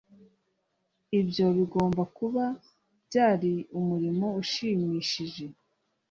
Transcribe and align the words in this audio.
ibyo 1.19 1.45
bigomba 1.57 2.03
kuba 2.17 2.43
byari 3.07 3.53
umurimo 3.79 4.25
ushimishije 4.41 5.45